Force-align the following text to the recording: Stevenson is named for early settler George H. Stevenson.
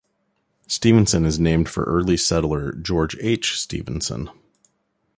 Stevenson 0.65 1.25
is 1.27 1.39
named 1.39 1.69
for 1.69 1.83
early 1.83 2.17
settler 2.17 2.71
George 2.71 3.15
H. 3.19 3.59
Stevenson. 3.61 4.31